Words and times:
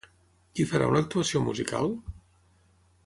Qui 0.59 0.65
farà 0.71 0.87
una 0.93 1.03
actuació 1.05 1.41
musical? 1.49 1.93